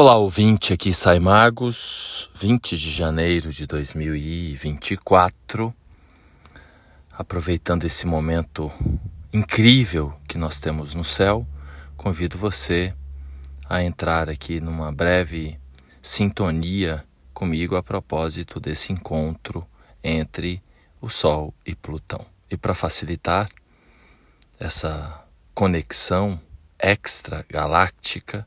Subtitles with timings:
[0.00, 5.74] Olá, ouvinte, aqui sai Magos, 20 de janeiro de 2024.
[7.10, 8.70] Aproveitando esse momento
[9.32, 11.44] incrível que nós temos no céu,
[11.96, 12.94] convido você
[13.68, 15.58] a entrar aqui numa breve
[16.00, 17.04] sintonia
[17.34, 19.66] comigo a propósito desse encontro
[20.00, 20.62] entre
[21.00, 22.24] o Sol e Plutão.
[22.48, 23.48] E para facilitar
[24.60, 26.40] essa conexão
[26.78, 28.46] extra-galáctica,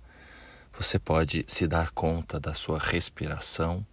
[0.81, 3.85] você pode se dar conta da sua respiração.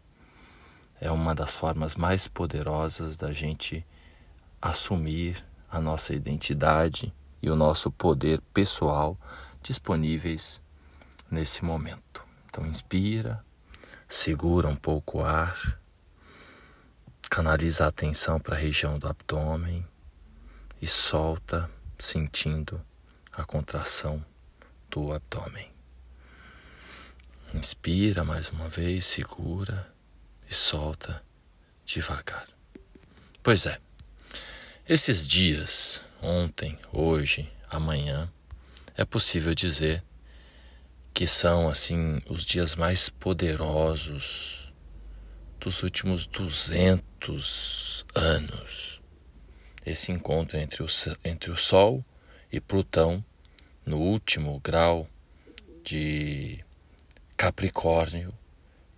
[0.99, 3.87] É uma das formas mais poderosas da gente
[4.61, 9.19] assumir a nossa identidade e o nosso poder pessoal
[9.63, 10.63] disponíveis
[11.31, 12.25] nesse momento.
[12.47, 13.45] Então, inspira,
[14.09, 15.79] segura um pouco o ar,
[17.29, 19.87] canaliza a atenção para a região do abdômen
[20.81, 22.81] e solta, sentindo
[23.31, 24.25] a contração
[24.89, 25.78] do abdômen.
[27.55, 29.91] Inspira mais uma vez, segura
[30.49, 31.25] e solta
[31.85, 32.47] devagar.
[33.43, 33.79] Pois é,
[34.87, 38.31] esses dias, ontem, hoje, amanhã,
[38.97, 40.05] é possível dizer
[41.15, 44.75] que são assim os dias mais poderosos
[45.59, 49.01] dos últimos 200 anos.
[49.85, 50.87] Esse encontro entre o,
[51.25, 52.05] entre o Sol
[52.53, 53.25] e Plutão
[53.87, 55.09] no último grau
[55.83, 56.63] de
[57.39, 58.37] Capricórnio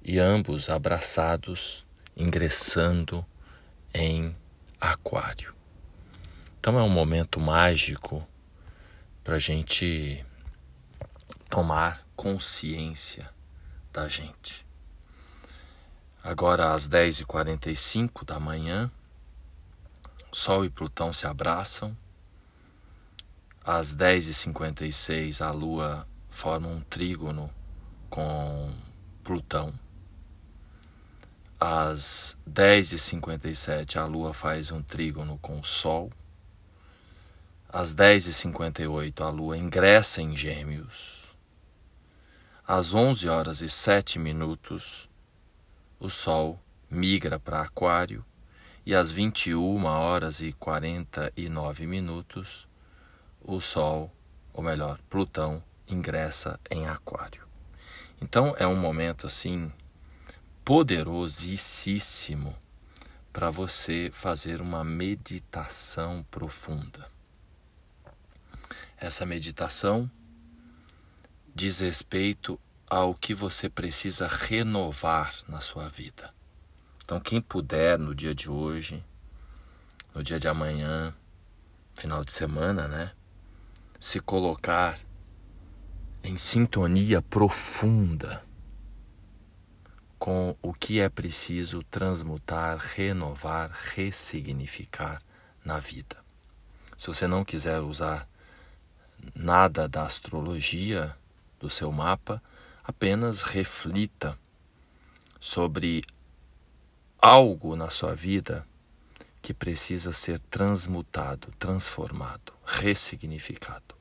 [0.02, 3.22] e ambos abraçados, ingressando
[3.92, 4.34] em
[4.80, 5.54] Aquário.
[6.58, 8.26] Então é um momento mágico
[9.22, 10.24] para a gente
[11.50, 13.28] tomar consciência
[13.92, 14.66] da gente.
[16.24, 18.90] Agora às 10h45 da manhã,
[20.32, 21.94] Sol e Plutão se abraçam.
[23.62, 27.52] Às 10h56 a Lua forma um trígono
[28.10, 28.72] com
[29.22, 29.72] Plutão.
[31.58, 36.12] Às 10h57 a Lua faz um trígono com o Sol.
[37.68, 41.36] Às 10h58 a Lua ingressa em Gêmeos.
[42.66, 45.08] Às 11 horas e 7 minutos
[45.98, 46.58] o Sol
[46.90, 48.24] migra para Aquário
[48.84, 52.68] e às 21 horas e 49 minutos
[53.40, 54.12] o Sol,
[54.52, 57.49] ou melhor, Plutão, ingressa em Aquário.
[58.20, 59.72] Então é um momento assim
[60.64, 62.56] poderosíssimo
[63.32, 67.08] para você fazer uma meditação profunda.
[68.96, 70.10] Essa meditação
[71.54, 76.30] diz respeito ao que você precisa renovar na sua vida.
[77.04, 79.02] Então, quem puder no dia de hoje,
[80.14, 81.14] no dia de amanhã,
[81.94, 83.12] final de semana, né,
[83.98, 84.98] se colocar
[86.22, 88.42] em sintonia profunda
[90.18, 95.22] com o que é preciso transmutar, renovar, ressignificar
[95.64, 96.16] na vida.
[96.96, 98.28] Se você não quiser usar
[99.34, 101.16] nada da astrologia
[101.58, 102.42] do seu mapa,
[102.84, 104.38] apenas reflita
[105.38, 106.04] sobre
[107.18, 108.66] algo na sua vida
[109.40, 113.99] que precisa ser transmutado, transformado, ressignificado.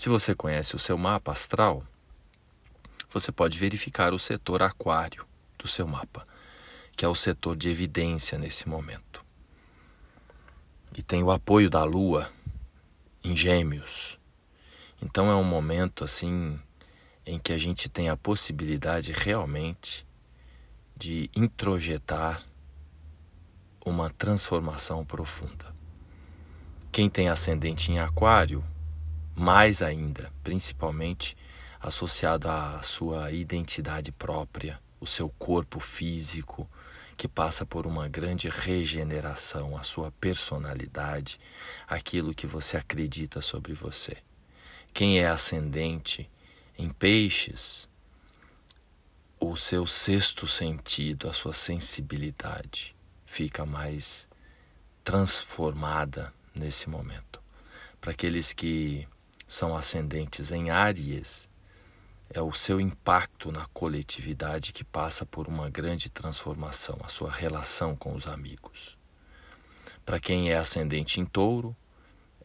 [0.00, 1.84] Se você conhece o seu mapa astral,
[3.10, 5.26] você pode verificar o setor aquário
[5.58, 6.24] do seu mapa,
[6.96, 9.22] que é o setor de evidência nesse momento.
[10.96, 12.32] E tem o apoio da Lua
[13.22, 14.18] em Gêmeos.
[15.02, 16.58] Então é um momento assim
[17.26, 20.06] em que a gente tem a possibilidade realmente
[20.96, 22.42] de introjetar
[23.84, 25.76] uma transformação profunda.
[26.90, 28.64] Quem tem ascendente em Aquário
[29.40, 31.34] mais ainda, principalmente
[31.80, 36.68] associado à sua identidade própria, o seu corpo físico,
[37.16, 41.40] que passa por uma grande regeneração, a sua personalidade,
[41.88, 44.18] aquilo que você acredita sobre você.
[44.92, 46.30] Quem é ascendente
[46.76, 47.88] em peixes,
[49.40, 52.94] o seu sexto sentido, a sua sensibilidade
[53.24, 54.28] fica mais
[55.02, 57.40] transformada nesse momento.
[58.02, 59.08] Para aqueles que
[59.50, 61.50] são ascendentes em Áries,
[62.32, 67.96] é o seu impacto na coletividade que passa por uma grande transformação, a sua relação
[67.96, 68.96] com os amigos.
[70.06, 71.76] Para quem é ascendente em Touro,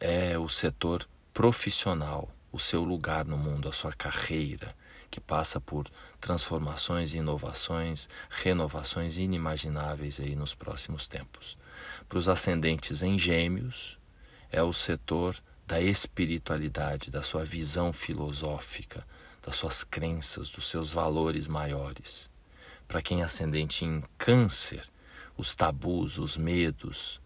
[0.00, 4.74] é o setor profissional, o seu lugar no mundo, a sua carreira,
[5.08, 5.86] que passa por
[6.20, 11.56] transformações, inovações, renovações inimagináveis aí nos próximos tempos.
[12.08, 13.96] Para os ascendentes em Gêmeos,
[14.50, 19.06] é o setor da espiritualidade, da sua visão filosófica,
[19.42, 22.30] das suas crenças, dos seus valores maiores.
[22.86, 24.82] Para quem é ascendente em Câncer,
[25.36, 27.20] os tabus, os medos,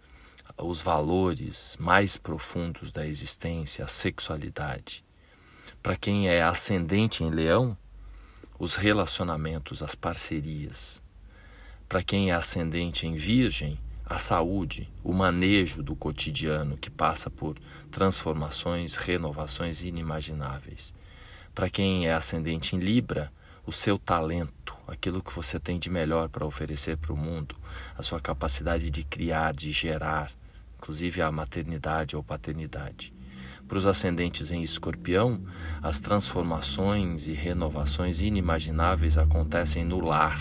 [0.57, 5.05] os valores mais profundos da existência, a sexualidade.
[5.83, 7.77] Para quem é ascendente em Leão,
[8.59, 11.03] os relacionamentos, as parcerias.
[11.89, 13.79] Para quem é ascendente em Virgem,
[14.11, 17.57] a saúde, o manejo do cotidiano que passa por
[17.93, 20.93] transformações, renovações inimagináveis.
[21.55, 23.33] Para quem é ascendente em Libra,
[23.65, 27.55] o seu talento, aquilo que você tem de melhor para oferecer para o mundo,
[27.97, 30.33] a sua capacidade de criar, de gerar,
[30.77, 33.15] inclusive a maternidade ou paternidade.
[33.69, 35.41] Para os ascendentes em escorpião,
[35.81, 40.41] as transformações e renovações inimagináveis acontecem no lar,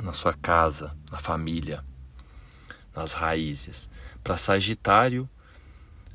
[0.00, 1.82] na sua casa, na família
[2.94, 3.88] nas raízes.
[4.22, 5.28] Para Sagitário,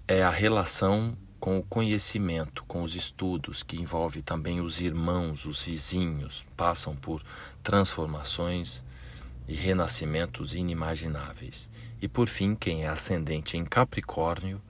[0.08, 5.62] é a relação com o conhecimento, com os estudos, que envolve também os irmãos, os
[5.62, 7.24] vizinhos, passam por
[7.64, 8.84] transformações
[9.48, 11.70] e renascimentos inimagináveis.
[12.02, 14.62] E por fim, quem é ascendente em Capricórnio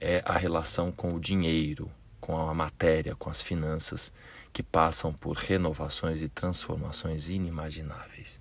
[0.00, 1.90] é a relação com o dinheiro,
[2.20, 4.12] com a matéria, com as finanças,
[4.52, 8.40] que passam por renovações e transformações inimagináveis.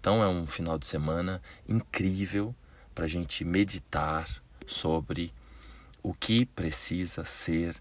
[0.00, 2.54] Então é um final de semana incrível
[2.96, 4.26] para a gente meditar
[4.66, 5.30] sobre
[6.02, 7.76] o que precisa ser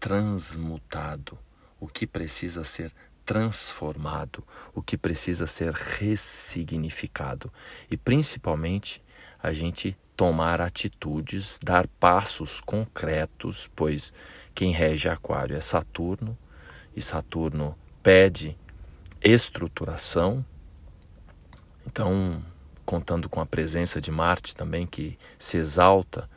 [0.00, 1.38] transmutado,
[1.78, 2.90] o que precisa ser
[3.26, 4.42] transformado,
[4.74, 7.52] o que precisa ser ressignificado
[7.90, 9.04] e principalmente
[9.42, 14.14] a gente tomar atitudes, dar passos concretos, pois
[14.54, 16.38] quem rege Aquário é Saturno
[16.96, 18.56] e Saturno pede
[19.22, 20.42] estruturação.
[21.86, 22.42] Então,
[22.84, 26.28] contando com a presença de Marte também, que se exalta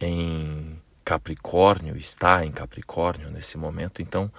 [0.00, 4.30] em Capricórnio, está em Capricórnio nesse momento, então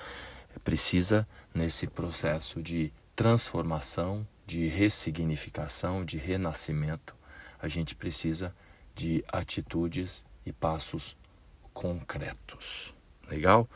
[0.64, 7.16] precisa, nesse processo de transformação, de ressignificação, de renascimento,
[7.60, 8.54] a gente precisa
[8.96, 11.18] de atitudes e passos
[11.74, 12.96] concretos.
[13.30, 13.70] Legal?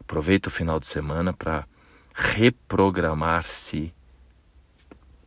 [0.00, 1.66] Aproveita o final de semana para
[2.14, 3.94] reprogramar-se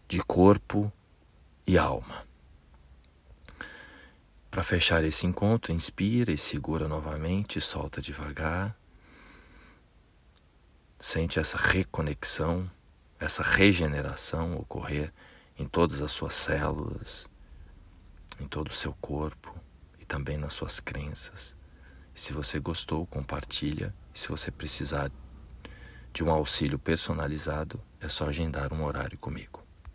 [0.07, 0.91] de corpo,
[1.67, 2.25] e alma.
[4.49, 8.73] Para fechar esse encontro, inspira e segura novamente, solta devagar.
[10.97, 12.71] Sente essa reconexão,
[13.19, 15.11] essa regeneração ocorrer
[15.59, 17.27] em todas as suas células,
[18.39, 19.53] em todo o seu corpo
[19.99, 21.57] e também nas suas crenças.
[22.13, 23.93] E se você gostou, compartilha.
[24.13, 25.11] E se você precisar
[26.13, 29.64] de um auxílio personalizado, é só agendar um horário comigo.